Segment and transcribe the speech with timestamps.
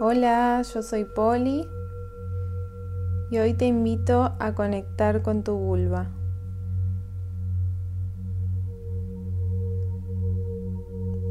[0.00, 1.68] Hola, yo soy Poli
[3.30, 6.10] y hoy te invito a conectar con tu vulva.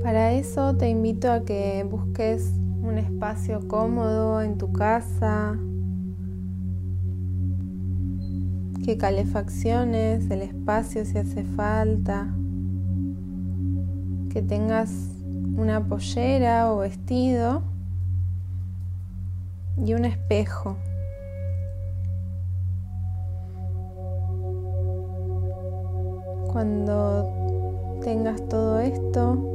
[0.02, 5.60] Para eso te invito a que busques un espacio cómodo en tu casa,
[8.86, 12.34] que calefacciones el espacio si hace falta,
[14.30, 14.90] que tengas
[15.58, 17.74] una pollera o vestido
[19.78, 20.76] y un espejo.
[26.52, 29.54] Cuando tengas todo esto,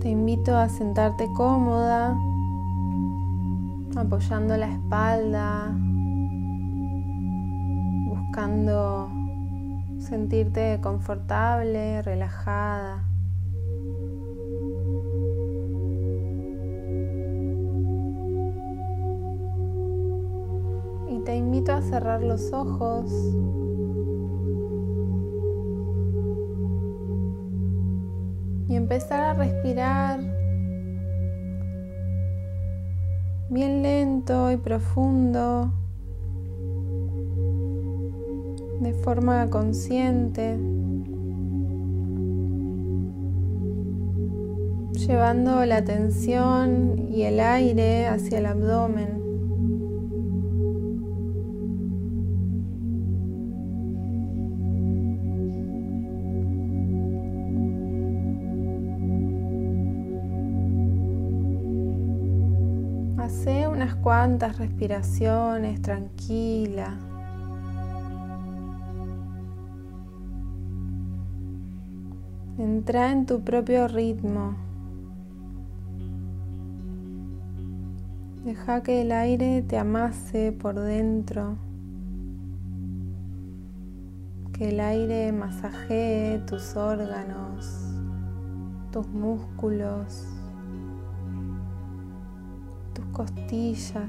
[0.00, 2.16] te invito a sentarte cómoda,
[3.96, 5.76] apoyando la espalda,
[8.08, 9.10] buscando
[10.00, 13.01] sentirte confortable, relajada.
[21.24, 23.12] Te invito a cerrar los ojos.
[28.68, 30.20] Y empezar a respirar
[33.50, 35.70] bien lento y profundo,
[38.80, 40.56] de forma consciente,
[44.94, 49.21] llevando la atención y el aire hacia el abdomen.
[63.82, 66.96] Unas cuantas respiraciones tranquila.
[72.58, 74.54] Entra en tu propio ritmo.
[78.44, 81.56] Deja que el aire te amase por dentro.
[84.52, 87.80] Que el aire masajee tus órganos,
[88.92, 90.41] tus músculos
[93.12, 94.08] costillas.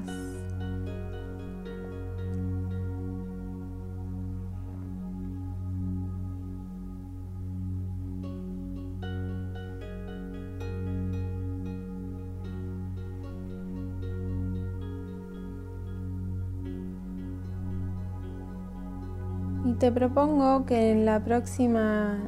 [19.66, 22.18] Y te propongo que en la próxima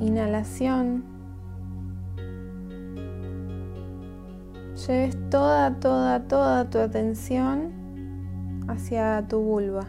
[0.00, 1.13] inhalación
[4.86, 7.72] lleves toda, toda, toda tu atención
[8.68, 9.86] hacia tu vulva.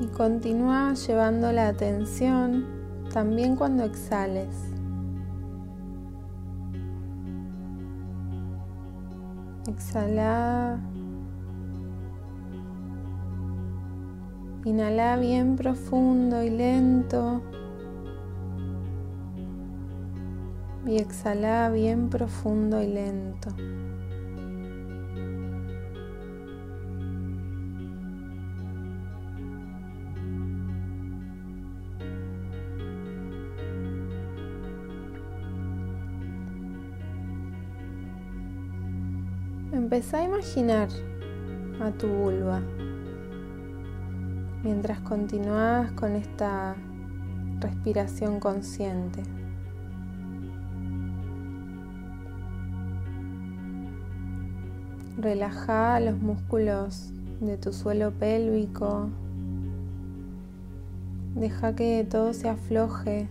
[0.00, 2.66] Y continúa llevando la atención
[3.12, 4.70] también cuando exhales.
[9.66, 10.78] Exhala
[14.64, 17.42] Inhala bien profundo y lento.
[20.86, 23.50] Y exhala bien profundo y lento.
[39.72, 40.88] Empezá a imaginar
[41.82, 42.62] a tu vulva
[44.64, 46.74] mientras continúas con esta
[47.60, 49.22] respiración consciente.
[55.18, 59.10] Relaja los músculos de tu suelo pélvico.
[61.34, 63.28] Deja que todo se afloje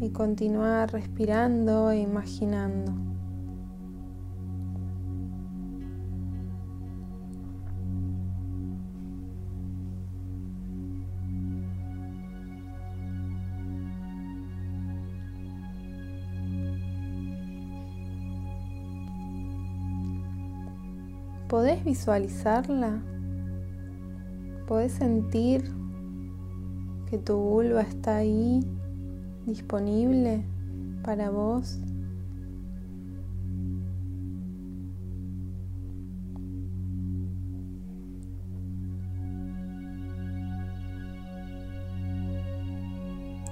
[0.00, 3.09] y continúa respirando e imaginando.
[21.50, 23.02] ¿Podés visualizarla?
[24.68, 25.64] ¿Podés sentir
[27.10, 28.60] que tu vulva está ahí
[29.46, 30.44] disponible
[31.02, 31.80] para vos?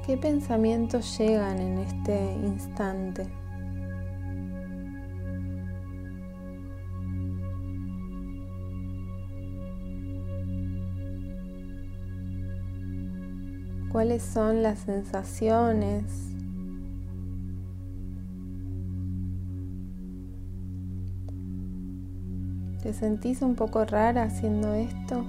[0.07, 3.27] ¿Qué pensamientos llegan en este instante?
[13.99, 16.05] Cuáles son las sensaciones.
[22.81, 25.25] ¿Te sentís un poco rara haciendo esto?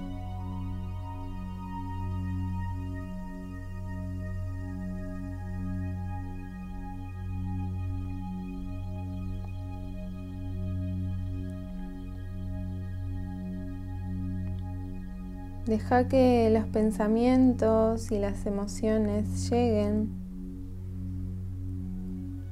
[15.70, 20.10] Deja que los pensamientos y las emociones lleguen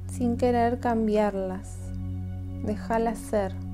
[0.07, 1.91] sin querer cambiarlas.
[2.63, 3.68] Déjalas ser.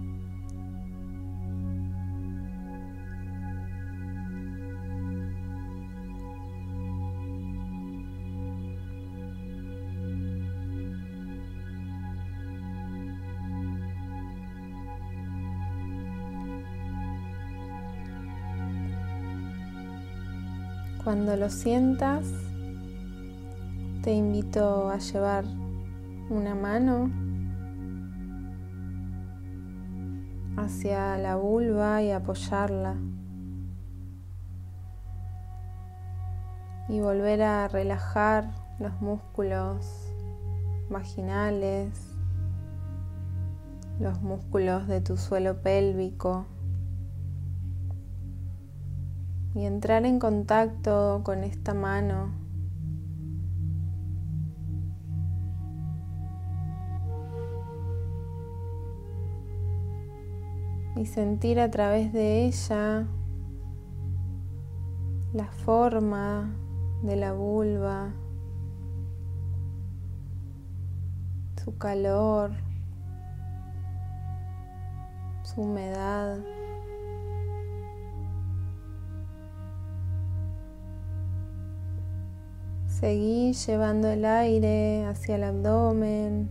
[21.05, 22.25] Cuando lo sientas,
[24.01, 25.45] te invito a llevar
[26.31, 27.11] una mano
[30.57, 32.95] hacia la vulva y apoyarla.
[36.89, 38.49] Y volver a relajar
[38.79, 40.11] los músculos
[40.89, 41.91] vaginales,
[43.99, 46.47] los músculos de tu suelo pélvico.
[49.55, 52.33] Y entrar en contacto con esta mano.
[60.97, 63.07] Y sentir a través de ella
[65.33, 66.53] la forma
[67.03, 68.13] de la vulva,
[71.63, 72.51] su calor,
[75.43, 76.39] su humedad.
[83.05, 86.49] Seguí llevando el aire hacia el abdomen.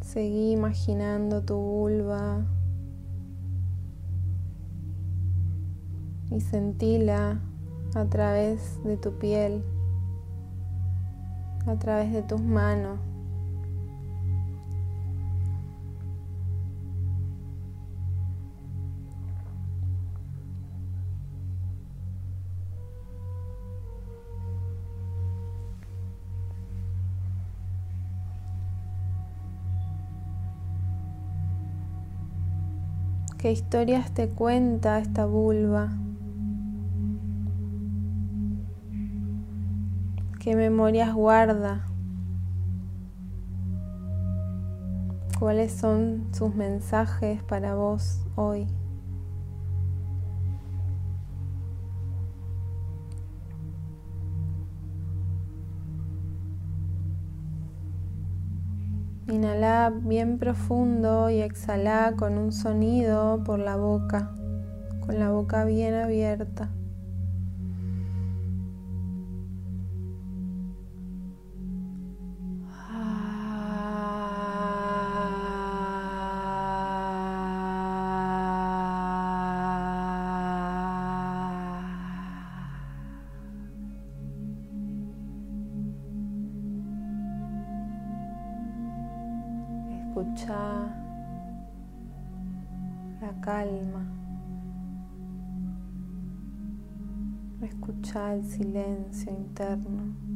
[0.00, 2.46] Seguí imaginando tu vulva.
[6.30, 7.40] Y sentila
[7.96, 9.64] a través de tu piel,
[11.66, 13.00] a través de tus manos.
[33.44, 35.90] ¿Qué historias te cuenta esta vulva?
[40.40, 41.84] ¿Qué memorias guarda?
[45.38, 48.66] ¿Cuáles son sus mensajes para vos hoy?
[59.26, 64.34] Inhala bien profundo y exhala con un sonido por la boca,
[65.06, 66.70] con la boca bien abierta.
[97.64, 100.33] Escucha el silencio interno.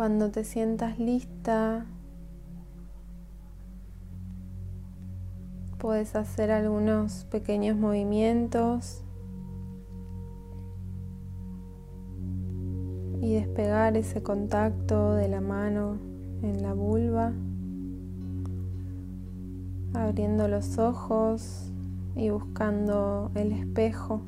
[0.00, 1.84] Cuando te sientas lista,
[5.76, 9.02] puedes hacer algunos pequeños movimientos
[13.20, 15.98] y despegar ese contacto de la mano
[16.40, 17.34] en la vulva,
[19.92, 21.70] abriendo los ojos
[22.16, 24.22] y buscando el espejo.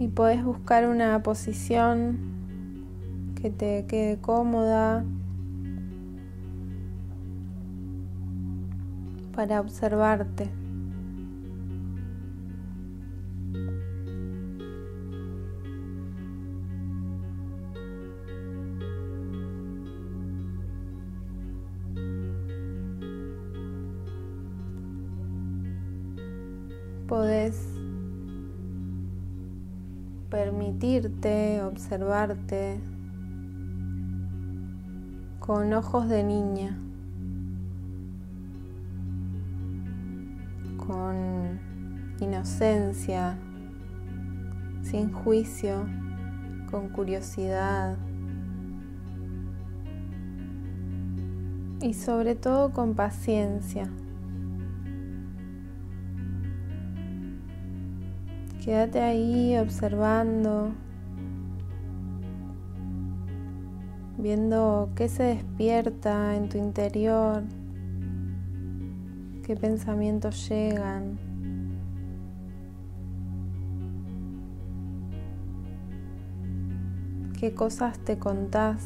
[0.00, 2.18] Y puedes buscar una posición
[3.34, 5.04] que te quede cómoda
[9.34, 10.50] para observarte.
[27.08, 27.77] Podés
[30.30, 32.80] permitirte observarte
[35.40, 36.78] con ojos de niña.
[40.88, 41.60] con
[42.18, 43.36] inocencia,
[44.82, 45.86] sin juicio,
[46.70, 47.98] con curiosidad
[51.82, 53.90] y sobre todo con paciencia.
[58.68, 60.72] Quédate ahí observando,
[64.18, 67.44] viendo qué se despierta en tu interior
[69.42, 71.18] qué pensamientos llegan.
[77.40, 78.84] ¿Qué cosas te contás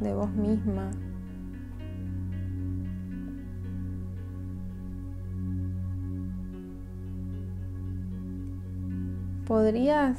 [0.00, 0.90] de vos misma?
[9.46, 10.18] ¿Podrías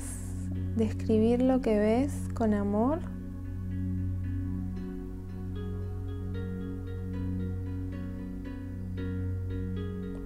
[0.75, 3.00] describir lo que ves con amor?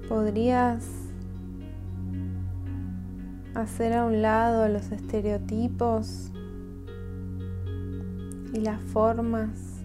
[0.09, 0.85] podrías
[3.53, 6.31] hacer a un lado los estereotipos
[8.51, 9.83] y las formas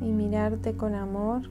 [0.00, 1.42] y mirarte con amor.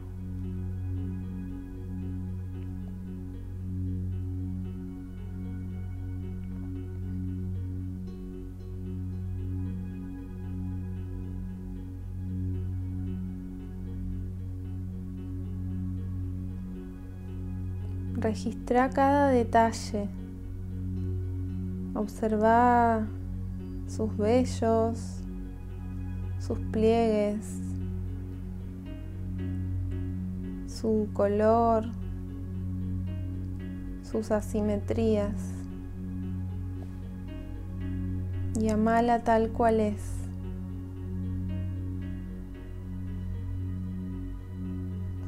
[18.22, 20.08] Registra cada detalle.
[21.96, 23.08] Observa
[23.88, 25.24] sus vellos,
[26.38, 27.60] sus pliegues,
[30.68, 31.86] su color,
[34.04, 35.56] sus asimetrías.
[38.60, 40.04] Y amala tal cual es.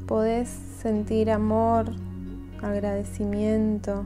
[0.06, 2.12] Podés sentir amor
[2.63, 4.05] agradecimiento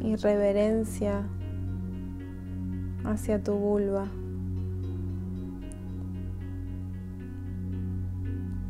[0.00, 1.26] y reverencia
[3.04, 4.06] hacia tu vulva.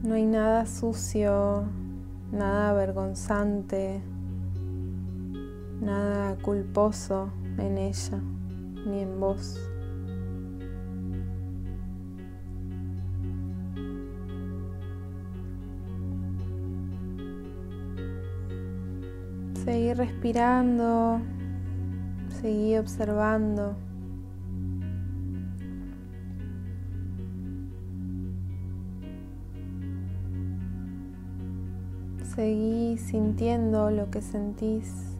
[0.03, 1.65] No hay nada sucio,
[2.33, 4.03] nada avergonzante,
[5.81, 8.21] nada culposo en ella
[8.87, 9.70] ni en vos.
[19.71, 21.21] Seguí respirando,
[22.41, 23.77] seguí observando.
[32.35, 35.17] Seguí sintiendo lo que sentís.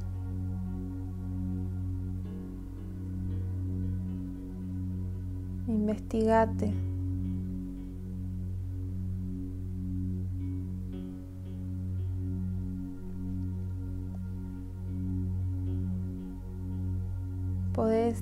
[5.69, 6.90] Investigate.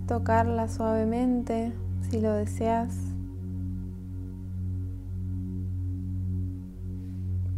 [0.08, 1.72] Tocarla suavemente
[2.10, 2.96] si lo deseas,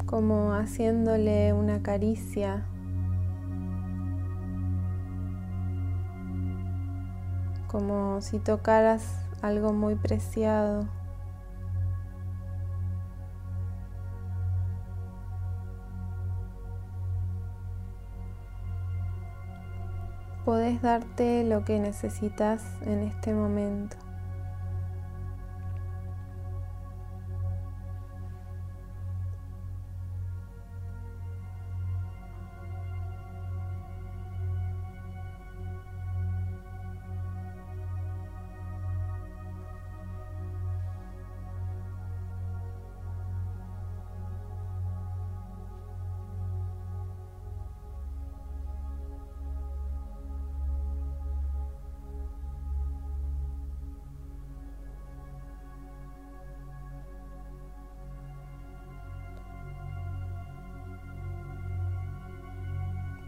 [0.05, 2.67] como haciéndole una caricia.
[7.69, 9.05] como si tocaras
[9.43, 10.89] algo muy preciado.
[20.51, 24.10] Podés darte lo que necesitas en este momento.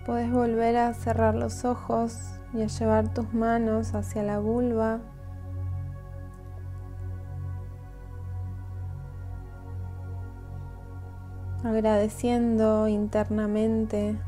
[0.04, 4.98] Puedes volver a cerrar los ojos y a llevar tus manos hacia la vulva.
[11.62, 14.18] Agradeciendo internamente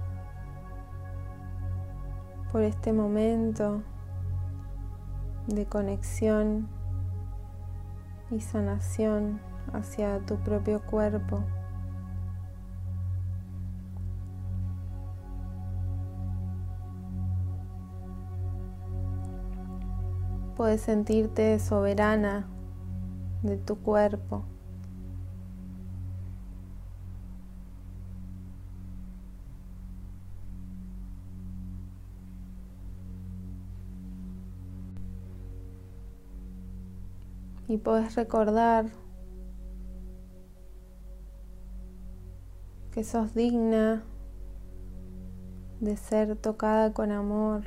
[2.53, 3.83] por este momento
[5.49, 6.69] de conexión
[8.31, 9.41] y sanación
[9.73, 11.43] hacia tu propio cuerpo.
[20.65, 22.47] Puedes sentirte soberana
[23.43, 24.47] de tu cuerpo.
[37.69, 38.87] Y puedes recordar
[42.91, 44.03] que sos digna
[45.81, 47.65] de ser tocada con amor,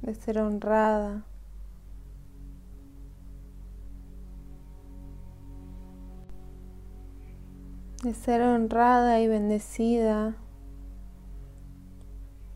[0.00, 1.26] de ser honrada.
[8.14, 10.34] Ser honrada y bendecida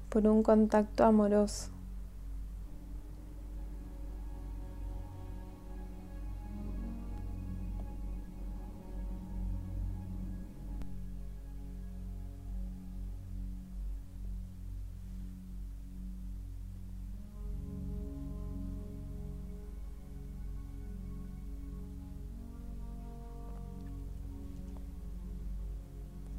[0.09, 1.74] por un contacto amoroso.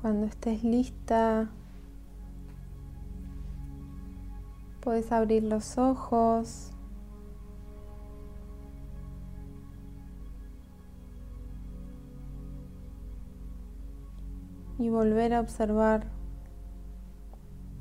[0.06, 1.50] Cuando estés lista,
[4.82, 6.70] puedes abrir los ojos.
[14.78, 16.06] Y volver a observar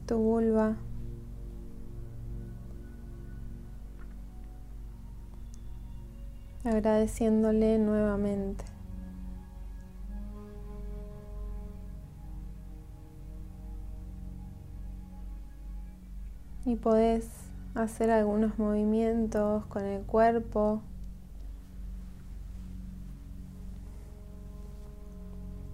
[0.06, 0.78] tu vulva.
[6.64, 8.73] agradeciéndole nuevamente.
[16.64, 17.28] Y podés
[17.74, 20.80] hacer algunos movimientos con el cuerpo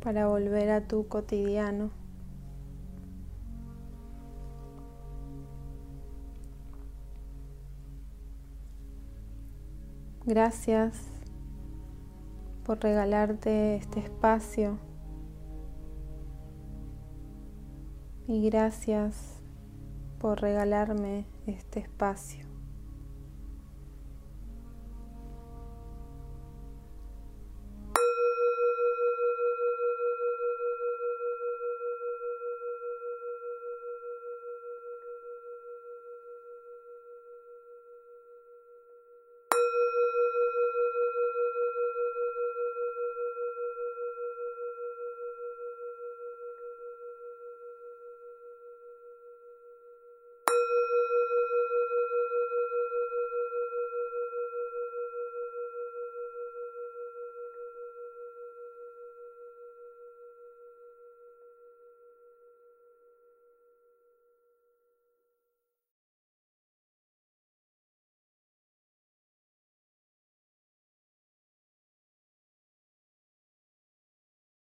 [0.03, 1.90] para volver a tu cotidiano.
[10.24, 11.09] Gracias
[12.64, 14.79] por regalarte este espacio
[18.29, 19.39] y gracias
[20.20, 22.49] por regalarme este espacio.